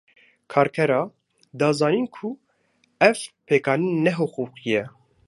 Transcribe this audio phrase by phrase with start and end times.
[0.51, 1.07] Kerkeran,
[1.59, 2.29] dan zanîn ku
[3.09, 4.83] ev pêkanîn ne hiqûqî ye